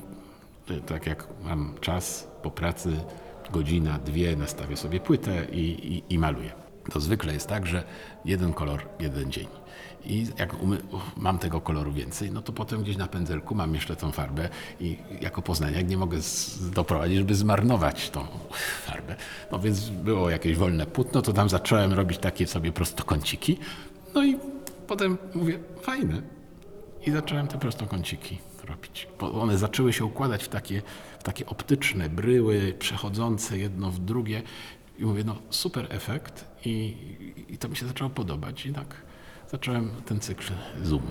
tak 0.86 1.06
jak 1.08 1.28
mam 1.44 1.76
czas 1.82 2.28
po 2.44 2.52
pracy, 2.52 2.98
godzina, 3.52 4.00
dwie, 4.00 4.36
nastawię 4.36 4.78
sobie 4.78 5.00
płytę 5.00 5.46
i, 5.52 5.60
i, 5.96 6.14
i 6.14 6.20
maluję 6.20 6.63
to 6.92 7.00
zwykle 7.00 7.34
jest 7.34 7.48
tak, 7.48 7.66
że 7.66 7.84
jeden 8.26 8.54
kolor, 8.54 8.86
jeden 9.00 9.32
dzień. 9.32 9.48
I 10.06 10.28
jak 10.38 10.56
mam 11.18 11.40
tego 11.40 11.62
koloru 11.62 11.94
więcej, 11.94 12.32
no 12.32 12.42
to 12.42 12.54
potem 12.54 12.84
gdzieś 12.84 12.98
na 12.98 13.08
pędzelku 13.08 13.56
mam 13.56 13.74
jeszcze 13.76 13.96
tą 13.96 14.12
farbę 14.12 14.50
i 14.80 14.98
jako 15.22 15.42
poznaniak 15.42 15.88
nie 15.88 15.98
mogę 15.98 16.18
doprowadzić, 16.76 17.18
żeby 17.18 17.36
zmarnować 17.36 18.10
tą 18.10 18.28
farbę. 18.86 19.16
No 19.52 19.60
więc 19.60 19.90
było 19.90 20.30
jakieś 20.30 20.58
wolne 20.58 20.86
płótno, 20.86 21.22
to 21.22 21.34
tam 21.34 21.50
zacząłem 21.50 21.94
robić 21.94 22.18
takie 22.18 22.48
sobie 22.48 22.72
prostokąciki. 22.72 23.60
No 24.14 24.24
i 24.26 24.38
potem 24.88 25.18
mówię, 25.34 25.60
fajne. 25.82 26.22
I 27.06 27.12
zacząłem 27.12 27.48
te 27.48 27.60
prostokąciki 27.60 28.38
robić. 28.64 29.08
Bo 29.20 29.42
one 29.42 29.58
zaczęły 29.58 29.94
się 29.94 30.06
układać 30.06 30.44
w 30.44 30.50
takie, 30.50 30.82
w 31.20 31.24
takie 31.24 31.46
optyczne 31.46 32.10
bryły, 32.10 32.74
przechodzące 32.80 33.58
jedno 33.58 33.92
w 33.92 34.00
drugie. 34.00 34.42
I 35.00 35.06
mówię, 35.06 35.24
no 35.24 35.36
super 35.50 35.88
efekt 35.90 36.46
i, 36.66 36.96
i 37.50 37.58
to 37.58 37.70
mi 37.70 37.76
się 37.76 37.88
zaczęło 37.88 38.10
podobać. 38.10 38.66
I 38.66 38.74
tak 38.74 38.96
zacząłem 39.52 39.90
ten 40.06 40.20
cykl 40.20 40.54
Zoom. 40.84 41.02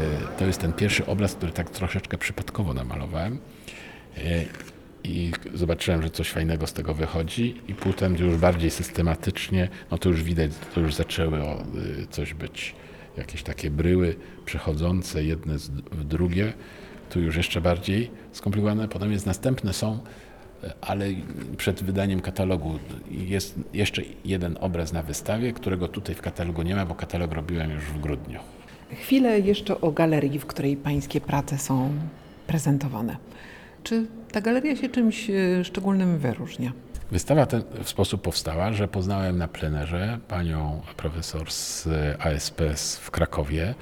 E, 0.00 0.38
To 0.38 0.46
jest 0.46 0.60
ten 0.60 0.72
pierwszy 0.72 1.06
obraz, 1.06 1.34
który 1.34 1.52
tak 1.52 1.70
troszeczkę 1.70 2.18
przypadkowo 2.18 2.74
namalowałem. 2.74 3.38
E, 4.16 4.44
I 5.04 5.32
zobaczyłem, 5.54 6.02
że 6.02 6.10
coś 6.10 6.30
fajnego 6.30 6.66
z 6.66 6.72
tego 6.72 6.94
wychodzi, 6.94 7.60
i 7.68 7.74
potem 7.74 8.16
już 8.16 8.36
bardziej 8.36 8.70
systematycznie, 8.70 9.68
no 9.90 9.98
to 9.98 10.08
już 10.08 10.22
widać, 10.22 10.50
to 10.74 10.80
już 10.80 10.94
zaczęły 10.94 11.38
y, 11.38 12.06
coś 12.10 12.34
być, 12.34 12.74
jakieś 13.16 13.42
takie 13.42 13.70
bryły 13.70 14.16
przechodzące 14.44 15.24
jedne 15.24 15.58
w 15.92 16.04
drugie. 16.04 16.52
Tu 17.10 17.20
już 17.20 17.36
jeszcze 17.36 17.60
bardziej 17.60 18.10
skomplikowane. 18.32 18.88
Potem 18.88 19.12
jest 19.12 19.26
następne 19.26 19.72
są, 19.72 19.98
ale 20.80 21.06
przed 21.56 21.82
wydaniem 21.82 22.20
katalogu 22.20 22.78
jest 23.10 23.54
jeszcze 23.74 24.02
jeden 24.24 24.56
obraz 24.60 24.92
na 24.92 25.02
wystawie, 25.02 25.52
którego 25.52 25.88
tutaj 25.88 26.14
w 26.14 26.20
katalogu 26.22 26.62
nie 26.62 26.76
ma, 26.76 26.86
bo 26.86 26.94
katalog 26.94 27.32
robiłem 27.32 27.70
już 27.70 27.84
w 27.84 28.00
grudniu. 28.00 28.38
Chwilę 28.90 29.40
jeszcze 29.40 29.80
o 29.80 29.92
galerii, 29.92 30.38
w 30.38 30.46
której 30.46 30.76
pańskie 30.76 31.20
prace 31.20 31.58
są 31.58 31.90
prezentowane. 32.46 33.16
Czy 33.84 34.06
ta 34.32 34.40
galeria 34.40 34.76
się 34.76 34.88
czymś 34.88 35.30
e, 35.30 35.64
szczególnym 35.64 36.18
wyróżnia? 36.18 36.72
Wystawa 37.10 37.46
ten 37.46 37.62
w 37.84 37.88
sposób 37.88 38.22
powstała, 38.22 38.72
że 38.72 38.88
poznałem 38.88 39.38
na 39.38 39.48
plenerze 39.48 40.18
panią 40.28 40.80
profesor 40.96 41.50
z 41.52 41.88
ASP 42.20 42.60
z- 42.74 42.96
w 42.96 43.10
Krakowie 43.10 43.74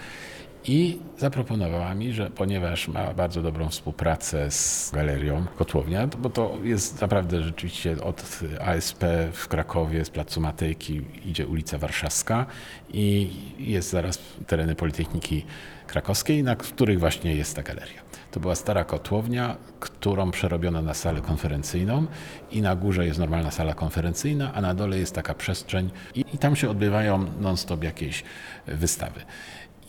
i 0.64 0.98
zaproponowała 1.18 1.94
mi, 1.94 2.12
że 2.12 2.30
ponieważ 2.30 2.88
ma 2.88 3.14
bardzo 3.14 3.42
dobrą 3.42 3.68
współpracę 3.68 4.50
z 4.50 4.90
galerią 4.94 5.46
Kotłownia, 5.56 6.06
bo 6.06 6.30
to 6.30 6.58
jest 6.62 7.00
naprawdę 7.00 7.42
rzeczywiście 7.42 7.96
od 8.02 8.40
ASP 8.60 9.04
w 9.32 9.48
Krakowie, 9.48 10.04
z 10.04 10.10
Placu 10.10 10.40
Matejki 10.40 11.02
idzie 11.24 11.46
ulica 11.46 11.78
Warszawska 11.78 12.46
i 12.92 13.30
jest 13.58 13.90
zaraz 13.90 14.18
tereny 14.46 14.74
Politechniki 14.74 15.44
Krakowskiej, 15.86 16.42
na 16.42 16.56
których 16.56 17.00
właśnie 17.00 17.34
jest 17.34 17.56
ta 17.56 17.62
galeria. 17.62 18.08
To 18.30 18.40
była 18.40 18.54
stara 18.54 18.84
kotłownia, 18.84 19.56
którą 19.80 20.30
przerobiono 20.30 20.82
na 20.82 20.94
salę 20.94 21.20
konferencyjną 21.20 22.06
i 22.50 22.62
na 22.62 22.76
górze 22.76 23.06
jest 23.06 23.18
normalna 23.18 23.50
sala 23.50 23.74
konferencyjna, 23.74 24.54
a 24.54 24.60
na 24.60 24.74
dole 24.74 24.98
jest 24.98 25.14
taka 25.14 25.34
przestrzeń 25.34 25.90
i, 26.14 26.24
i 26.34 26.38
tam 26.38 26.56
się 26.56 26.70
odbywają 26.70 27.26
non-stop 27.40 27.84
jakieś 27.84 28.24
wystawy. 28.66 29.20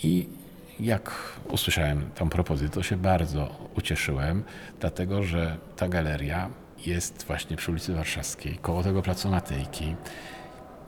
I 0.03 0.29
jak 0.79 1.11
usłyszałem 1.49 2.09
tą 2.15 2.29
propozycję, 2.29 2.69
to 2.69 2.83
się 2.83 2.97
bardzo 2.97 3.69
ucieszyłem, 3.75 4.43
dlatego 4.79 5.23
że 5.23 5.57
ta 5.75 5.87
galeria 5.87 6.49
jest 6.85 7.25
właśnie 7.27 7.57
przy 7.57 7.71
ulicy 7.71 7.93
Warszawskiej, 7.93 8.57
koło 8.61 8.83
tego 8.83 9.01
placu 9.01 9.29
Matejki. 9.29 9.95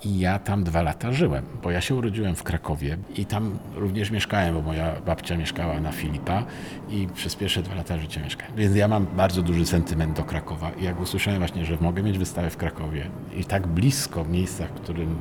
I 0.03 0.19
ja 0.19 0.39
tam 0.39 0.63
dwa 0.63 0.81
lata 0.81 1.11
żyłem, 1.11 1.45
bo 1.63 1.71
ja 1.71 1.81
się 1.81 1.95
urodziłem 1.95 2.35
w 2.35 2.43
Krakowie 2.43 2.97
i 3.15 3.25
tam 3.25 3.59
również 3.75 4.11
mieszkałem, 4.11 4.55
bo 4.55 4.61
moja 4.61 5.01
babcia 5.05 5.37
mieszkała 5.37 5.79
na 5.79 5.91
Filipa 5.91 6.43
i 6.89 7.07
przez 7.13 7.35
pierwsze 7.35 7.63
dwa 7.63 7.75
lata 7.75 7.97
życia 7.97 8.21
mieszkałem. 8.21 8.55
Więc 8.55 8.75
ja 8.75 8.87
mam 8.87 9.05
bardzo 9.05 9.41
duży 9.41 9.65
sentyment 9.65 10.17
do 10.17 10.23
Krakowa. 10.23 10.71
I 10.71 10.83
jak 10.83 10.99
usłyszałem 10.99 11.39
właśnie, 11.39 11.65
że 11.65 11.77
mogę 11.81 12.03
mieć 12.03 12.17
wystawę 12.17 12.49
w 12.49 12.57
Krakowie 12.57 13.09
i 13.35 13.45
tak 13.45 13.67
blisko 13.67 14.25
miejsca, 14.25 14.65
w 14.67 14.71
którym 14.71 15.15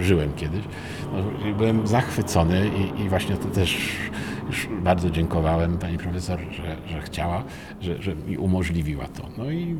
żyłem 0.00 0.32
kiedyś, 0.32 0.64
no, 1.12 1.52
byłem 1.54 1.86
zachwycony 1.86 2.68
i, 2.68 3.00
i 3.00 3.08
właśnie 3.08 3.36
to 3.36 3.48
też 3.48 3.92
już 4.46 4.68
bardzo 4.82 5.10
dziękowałem 5.10 5.78
pani 5.78 5.98
profesor, 5.98 6.40
że, 6.50 6.76
że 6.86 7.02
chciała, 7.02 7.44
że, 7.80 8.02
że 8.02 8.14
mi 8.14 8.38
umożliwiła 8.38 9.06
to. 9.06 9.28
No 9.38 9.50
i, 9.50 9.76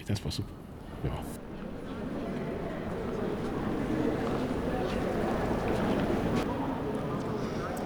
i 0.00 0.04
w 0.04 0.06
ten 0.06 0.16
sposób 0.16 0.46
było. 1.02 1.14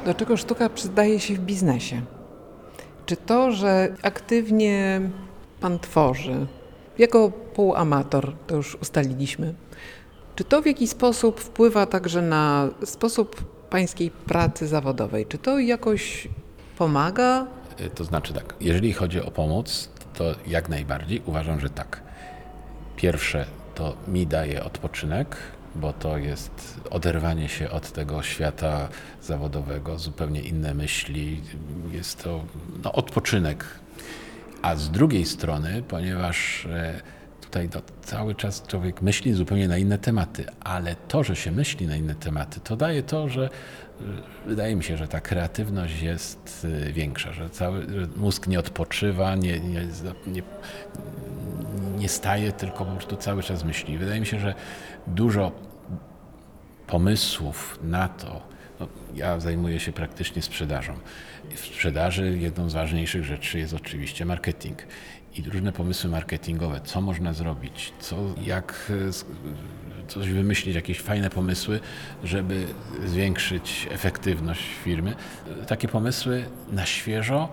Do 0.04 0.14
czego 0.14 0.36
sztuka 0.36 0.68
przydaje 0.68 1.20
się 1.20 1.34
w 1.34 1.38
biznesie? 1.38 2.02
Czy 3.06 3.16
to, 3.16 3.52
że 3.52 3.94
aktywnie 4.02 5.00
pan 5.60 5.78
tworzy, 5.78 6.46
jako 6.98 7.30
półamator, 7.30 8.32
to 8.46 8.56
już 8.56 8.74
ustaliliśmy, 8.74 9.54
czy 10.36 10.44
to 10.44 10.62
w 10.62 10.66
jakiś 10.66 10.90
sposób 10.90 11.40
wpływa 11.40 11.86
także 11.86 12.22
na 12.22 12.68
sposób 12.84 13.44
pańskiej 13.70 14.10
pracy 14.10 14.66
zawodowej? 14.66 15.26
Czy 15.26 15.38
to 15.38 15.58
jakoś 15.58 16.28
pomaga? 16.78 17.46
Y, 17.80 17.90
To 17.90 18.04
znaczy 18.04 18.32
tak, 18.34 18.54
jeżeli 18.60 18.92
chodzi 18.92 19.20
o 19.20 19.30
pomoc, 19.30 19.88
to 20.14 20.24
jak 20.46 20.68
najbardziej 20.68 21.22
uważam, 21.26 21.60
że 21.60 21.70
tak. 21.70 22.02
Pierwsze 22.96 23.46
to 23.74 23.96
mi 24.08 24.26
daje 24.26 24.64
odpoczynek, 24.64 25.36
bo 25.74 25.92
to 25.92 26.18
jest 26.18 26.80
oderwanie 26.90 27.48
się 27.48 27.70
od 27.70 27.92
tego 27.92 28.22
świata 28.22 28.88
zawodowego, 29.22 29.98
zupełnie 29.98 30.40
inne 30.40 30.74
myśli. 30.74 31.40
Jest 31.92 32.24
to 32.24 32.44
no, 32.84 32.92
odpoczynek. 32.92 33.64
A 34.62 34.76
z 34.76 34.90
drugiej 34.90 35.26
strony, 35.26 35.82
ponieważ 35.88 36.66
e, 36.66 37.00
tutaj 37.46 37.68
no, 37.74 37.80
cały 38.02 38.34
czas 38.34 38.62
człowiek 38.66 39.02
myśli 39.02 39.32
zupełnie 39.32 39.68
na 39.68 39.78
inne 39.78 39.98
tematy, 39.98 40.44
ale 40.60 40.96
to, 41.08 41.24
że 41.24 41.36
się 41.36 41.52
myśli 41.52 41.86
na 41.86 41.96
inne 41.96 42.14
tematy, 42.14 42.60
to 42.60 42.76
daje 42.76 43.02
to, 43.02 43.28
że 43.28 43.44
e, 43.44 44.04
wydaje 44.46 44.76
mi 44.76 44.84
się, 44.84 44.96
że 44.96 45.08
ta 45.08 45.20
kreatywność 45.20 46.02
jest 46.02 46.66
e, 46.88 46.92
większa, 46.92 47.32
że 47.32 47.50
cały 47.50 47.82
że 47.82 48.06
mózg 48.16 48.46
nie 48.46 48.58
odpoczywa, 48.58 49.34
nie, 49.34 49.60
nie, 49.60 49.86
nie, 50.26 50.42
nie 51.98 52.08
staje, 52.08 52.52
tylko 52.52 52.84
po 52.84 52.92
prostu 52.92 53.16
cały 53.16 53.42
czas 53.42 53.64
myśli. 53.64 53.98
Wydaje 53.98 54.20
mi 54.20 54.26
się, 54.26 54.40
że 54.40 54.54
dużo 55.06 55.52
pomysłów 56.86 57.78
na 57.82 58.08
to. 58.08 58.55
No, 58.80 58.88
ja 59.14 59.40
zajmuję 59.40 59.80
się 59.80 59.92
praktycznie 59.92 60.42
sprzedażą. 60.42 60.94
W 61.54 61.60
sprzedaży 61.60 62.38
jedną 62.38 62.70
z 62.70 62.74
ważniejszych 62.74 63.24
rzeczy 63.24 63.58
jest 63.58 63.74
oczywiście 63.74 64.24
marketing. 64.24 64.78
I 65.34 65.42
różne 65.42 65.72
pomysły 65.72 66.10
marketingowe, 66.10 66.80
co 66.84 67.00
można 67.00 67.32
zrobić, 67.32 67.92
co, 68.00 68.16
jak 68.44 68.92
e, 69.08 70.08
coś 70.08 70.30
wymyślić, 70.30 70.74
jakieś 70.74 71.00
fajne 71.00 71.30
pomysły, 71.30 71.80
żeby 72.24 72.66
zwiększyć 73.06 73.88
efektywność 73.90 74.62
firmy. 74.84 75.14
Takie 75.66 75.88
pomysły 75.88 76.44
na 76.72 76.86
świeżo, 76.86 77.48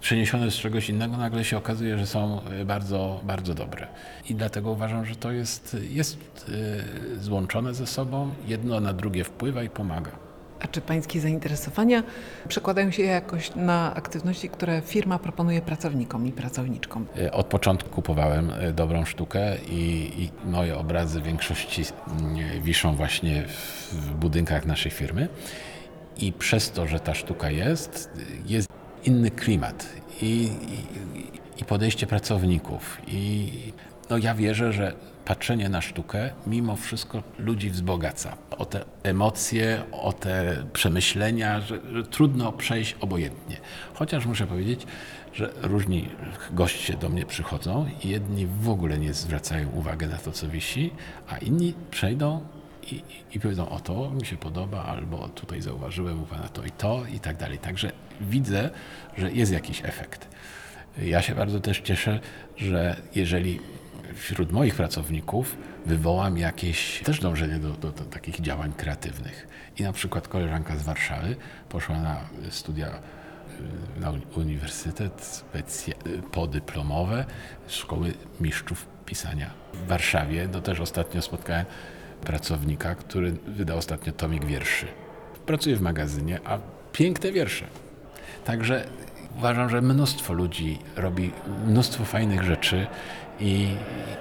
przeniesione 0.00 0.50
z 0.50 0.54
czegoś 0.54 0.88
innego, 0.88 1.16
nagle 1.16 1.44
się 1.44 1.56
okazuje, 1.56 1.98
że 1.98 2.06
są 2.06 2.40
e, 2.44 2.64
bardzo, 2.64 3.20
bardzo 3.24 3.54
dobre. 3.54 3.86
I 4.28 4.34
dlatego 4.34 4.70
uważam, 4.70 5.06
że 5.06 5.16
to 5.16 5.32
jest, 5.32 5.76
jest 5.90 6.50
e, 7.16 7.22
złączone 7.22 7.74
ze 7.74 7.86
sobą, 7.86 8.34
jedno 8.46 8.80
na 8.80 8.92
drugie 8.92 9.24
wpływa 9.24 9.62
i 9.62 9.70
pomaga. 9.70 10.10
A 10.64 10.68
czy 10.68 10.80
pańskie 10.80 11.20
zainteresowania 11.20 12.02
przekładają 12.48 12.90
się 12.90 13.02
jakoś 13.02 13.54
na 13.56 13.94
aktywności, 13.94 14.48
które 14.48 14.82
firma 14.84 15.18
proponuje 15.18 15.62
pracownikom 15.62 16.26
i 16.26 16.32
pracowniczkom? 16.32 17.06
E, 17.18 17.32
Od 17.32 17.46
początku 17.46 17.90
kupowałem 17.90 18.50
e, 18.50 18.72
dobrą 18.72 19.04
sztukę 19.04 19.56
i, 19.68 20.12
i 20.22 20.50
moje 20.50 20.76
obrazy 20.78 21.20
w 21.20 21.24
większości 21.24 21.82
mm, 22.20 22.62
wiszą 22.62 22.96
właśnie 22.96 23.44
w 23.92 24.10
budynkach 24.14 24.66
naszej 24.66 24.90
firmy. 24.92 25.28
I 26.16 26.32
przez 26.32 26.70
to, 26.70 26.86
że 26.86 27.00
ta 27.00 27.14
sztuka 27.14 27.50
jest, 27.50 28.10
jest 28.46 28.68
inny 29.04 29.30
klimat 29.30 29.86
i, 30.22 30.26
i, 30.26 31.60
i 31.60 31.64
podejście 31.64 32.06
pracowników. 32.06 32.98
I 33.06 33.50
no 34.10 34.18
ja 34.18 34.34
wierzę, 34.34 34.72
że 34.72 34.92
patrzenie 35.24 35.68
na 35.68 35.80
sztukę 35.80 36.30
mimo 36.46 36.76
wszystko 36.76 37.22
ludzi 37.38 37.70
wzbogaca. 37.70 38.36
O 38.50 38.64
te 38.64 38.84
emocje, 39.02 39.82
o 39.92 40.12
te 40.12 40.64
przemyślenia, 40.72 41.60
że, 41.60 41.80
że 41.92 42.02
trudno 42.02 42.52
przejść 42.52 42.96
obojętnie. 43.00 43.56
Chociaż 43.94 44.26
muszę 44.26 44.46
powiedzieć, 44.46 44.86
że 45.32 45.52
różni 45.62 46.08
goście 46.52 46.96
do 46.96 47.08
mnie 47.08 47.26
przychodzą 47.26 47.86
i 48.04 48.08
jedni 48.08 48.46
w 48.46 48.68
ogóle 48.68 48.98
nie 48.98 49.14
zwracają 49.14 49.68
uwagi 49.68 50.06
na 50.06 50.16
to, 50.16 50.32
co 50.32 50.48
wisi, 50.48 50.90
a 51.28 51.38
inni 51.38 51.74
przejdą 51.90 52.40
i, 52.92 53.02
i 53.32 53.40
powiedzą, 53.40 53.68
o 53.68 53.80
to 53.80 54.10
mi 54.10 54.26
się 54.26 54.36
podoba, 54.36 54.84
albo 54.84 55.28
tutaj 55.28 55.62
zauważyłem 55.62 56.22
u 56.22 56.26
Pana 56.26 56.48
to 56.48 56.64
i 56.64 56.70
to 56.70 57.02
i 57.14 57.20
tak 57.20 57.36
dalej. 57.36 57.58
Także 57.58 57.92
widzę, 58.20 58.70
że 59.18 59.32
jest 59.32 59.52
jakiś 59.52 59.84
efekt. 59.84 60.28
Ja 60.98 61.22
się 61.22 61.34
bardzo 61.34 61.60
też 61.60 61.80
cieszę, 61.80 62.20
że 62.56 62.96
jeżeli 63.14 63.60
wśród 64.14 64.52
moich 64.52 64.74
pracowników 64.74 65.56
wywołam 65.86 66.38
jakieś 66.38 67.02
też 67.02 67.20
dążenie 67.20 67.58
do, 67.58 67.70
do, 67.70 67.90
do 67.90 68.04
takich 68.04 68.40
działań 68.40 68.72
kreatywnych. 68.72 69.48
I 69.78 69.82
na 69.82 69.92
przykład 69.92 70.28
koleżanka 70.28 70.76
z 70.76 70.82
Warszawy 70.82 71.36
poszła 71.68 72.00
na 72.00 72.20
studia 72.50 72.88
y, 72.88 74.00
na 74.00 74.10
uni- 74.10 74.26
uniwersytet 74.36 75.44
y, 75.88 76.22
podyplomowe 76.32 77.24
Szkoły 77.68 78.14
Mistrzów 78.40 78.86
Pisania 79.06 79.50
w 79.74 79.86
Warszawie. 79.86 80.48
No 80.52 80.60
też 80.60 80.80
ostatnio 80.80 81.22
spotkałem 81.22 81.66
pracownika, 82.20 82.94
który 82.94 83.32
wydał 83.32 83.78
ostatnio 83.78 84.12
tomik 84.12 84.44
wierszy. 84.44 84.86
Pracuje 85.46 85.76
w 85.76 85.80
magazynie, 85.80 86.40
a 86.44 86.58
piękne 86.92 87.32
wiersze. 87.32 87.66
Także 88.44 88.84
uważam, 89.36 89.70
że 89.70 89.80
mnóstwo 89.80 90.32
ludzi 90.32 90.78
robi 90.96 91.32
mnóstwo 91.66 92.04
fajnych 92.04 92.42
rzeczy 92.42 92.86
i, 93.40 93.76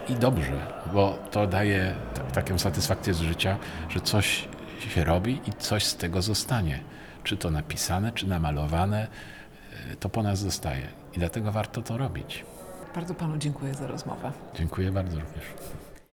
i 0.10 0.16
dobrze, 0.16 0.68
bo 0.94 1.18
to 1.32 1.48
daje 1.48 1.96
taką 2.34 2.60
satysfakcję 2.60 3.14
z 3.14 3.20
życia, 3.20 3.58
że 3.90 4.02
coś 4.02 4.48
się 4.90 5.04
robi 5.04 5.42
i 5.48 5.54
coś 5.54 5.86
z 5.86 5.96
tego 5.96 6.22
zostanie. 6.22 6.80
Czy 7.24 7.38
to 7.38 7.52
napisane, 7.52 8.12
czy 8.12 8.28
namalowane, 8.28 9.08
y, 9.92 9.96
to 9.96 10.10
po 10.10 10.24
nas 10.24 10.40
zostaje. 10.40 10.88
I 11.14 11.20
dlatego 11.20 11.52
warto 11.52 11.82
to 11.82 11.98
robić. 11.98 12.46
Bardzo 12.96 13.14
panu 13.14 13.38
dziękuję 13.38 13.74
za 13.74 13.88
rozmowę. 13.88 14.32
Dziękuję 14.56 14.92
bardzo 14.92 15.20
również. 15.20 15.44